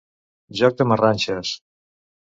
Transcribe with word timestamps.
Joc 0.61 0.79
de 0.81 0.89
marranxes. 0.93 1.55